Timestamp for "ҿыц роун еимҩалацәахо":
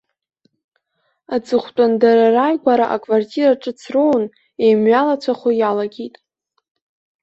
3.61-5.49